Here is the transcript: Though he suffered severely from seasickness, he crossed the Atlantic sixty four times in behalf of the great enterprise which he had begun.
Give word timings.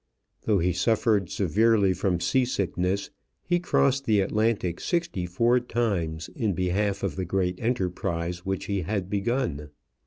Though 0.45 0.57
he 0.57 0.73
suffered 0.73 1.29
severely 1.29 1.93
from 1.93 2.19
seasickness, 2.19 3.11
he 3.43 3.59
crossed 3.59 4.05
the 4.05 4.19
Atlantic 4.21 4.79
sixty 4.79 5.27
four 5.27 5.59
times 5.59 6.27
in 6.29 6.53
behalf 6.53 7.03
of 7.03 7.17
the 7.17 7.23
great 7.23 7.59
enterprise 7.61 8.43
which 8.43 8.65
he 8.65 8.81
had 8.81 9.11
begun. 9.11 9.69